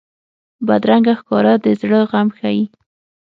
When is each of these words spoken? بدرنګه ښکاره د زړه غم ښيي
بدرنګه 0.67 1.13
ښکاره 1.19 1.53
د 1.63 1.65
زړه 1.79 1.99
غم 2.09 2.27
ښيي 2.37 2.63